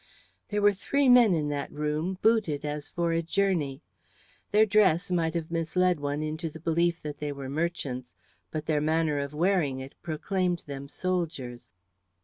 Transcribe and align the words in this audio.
There 0.49 0.63
were 0.63 0.73
three 0.73 1.09
men 1.09 1.35
in 1.35 1.49
that 1.49 1.71
room 1.71 2.17
booted 2.23 2.65
as 2.65 2.89
for 2.89 3.11
a 3.11 3.21
journey. 3.21 3.83
Their 4.49 4.65
dress 4.65 5.11
might 5.11 5.35
have 5.35 5.51
misled 5.51 5.99
one 5.99 6.23
into 6.23 6.49
the 6.49 6.59
belief 6.59 7.03
that 7.03 7.19
they 7.19 7.31
were 7.31 7.49
merchants, 7.49 8.15
but 8.49 8.65
their 8.65 8.81
manner 8.81 9.19
of 9.19 9.35
wearing 9.35 9.79
it 9.79 9.93
proclaimed 10.01 10.63
them 10.65 10.89
soldiers. 10.89 11.69